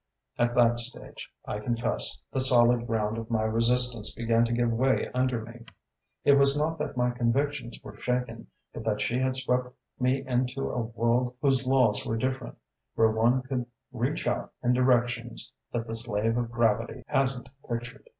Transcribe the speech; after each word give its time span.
"At 0.39 0.55
that 0.55 0.79
stage, 0.79 1.29
I 1.45 1.59
confess, 1.59 2.19
the 2.31 2.39
solid 2.39 2.87
ground 2.87 3.19
of 3.19 3.29
my 3.29 3.43
resistance 3.43 4.11
began 4.11 4.45
to 4.45 4.51
give 4.51 4.71
way 4.73 5.11
under 5.13 5.43
me. 5.45 5.63
It 6.23 6.39
was 6.39 6.57
not 6.57 6.79
that 6.79 6.97
my 6.97 7.11
convictions 7.11 7.77
were 7.83 7.95
shaken, 7.97 8.47
but 8.73 8.83
that 8.83 8.99
she 8.99 9.19
had 9.19 9.35
swept 9.35 9.67
me 9.99 10.25
into 10.25 10.71
a 10.71 10.81
world 10.81 11.35
whose 11.39 11.67
laws 11.67 12.03
were 12.03 12.17
different, 12.17 12.57
where 12.95 13.11
one 13.11 13.43
could 13.43 13.67
reach 13.91 14.25
out 14.25 14.51
in 14.63 14.73
directions 14.73 15.51
that 15.71 15.85
the 15.85 15.93
slave 15.93 16.35
of 16.35 16.49
gravity 16.51 17.03
hasn't 17.05 17.49
pictured. 17.69 18.09